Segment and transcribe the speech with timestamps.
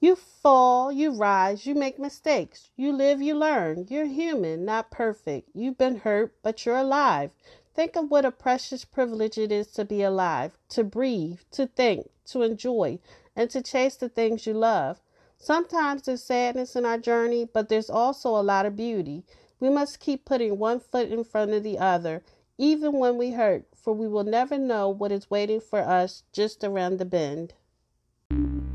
[0.00, 2.70] You fall, you rise, you make mistakes.
[2.76, 3.88] You live, you learn.
[3.90, 5.50] You're human, not perfect.
[5.54, 7.32] You've been hurt, but you're alive.
[7.74, 12.10] Think of what a precious privilege it is to be alive, to breathe, to think,
[12.26, 13.00] to enjoy,
[13.34, 15.00] and to chase the things you love.
[15.38, 19.24] Sometimes there's sadness in our journey, but there's also a lot of beauty.
[19.58, 22.22] We must keep putting one foot in front of the other,
[22.56, 26.62] even when we hurt, for we will never know what is waiting for us just
[26.62, 27.54] around the bend.